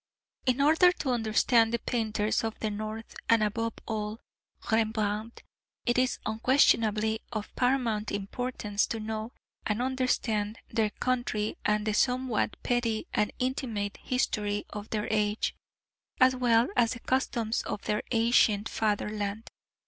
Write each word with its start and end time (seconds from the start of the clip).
In 0.47 0.61
order 0.61 0.91
to 0.93 1.11
understand 1.11 1.71
the 1.71 1.77
painters 1.77 2.43
of 2.43 2.59
the 2.59 2.71
North, 2.71 3.13
and 3.29 3.43
above 3.43 3.73
all 3.85 4.19
Rembrandt, 4.71 5.43
it 5.85 5.99
is 5.99 6.17
unquestionably 6.25 7.21
of 7.31 7.55
paramount 7.55 8.11
importance 8.11 8.87
to 8.87 8.99
know 8.99 9.31
and 9.67 9.79
understand 9.79 10.57
their 10.71 10.89
country 10.89 11.55
and 11.63 11.85
the 11.85 11.93
somewhat 11.93 12.57
petty 12.63 13.05
and 13.13 13.31
intimate 13.37 13.97
history 13.97 14.65
of 14.71 14.89
their 14.89 15.07
age, 15.11 15.53
as 16.19 16.35
well 16.35 16.67
as 16.75 16.93
the 16.93 16.99
customs 17.01 17.61
of 17.61 17.83
their 17.83 18.01
ancient 18.09 18.69
fatherland. 18.69 19.51